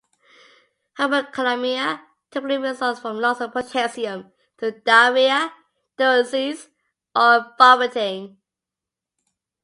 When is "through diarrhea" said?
4.57-5.53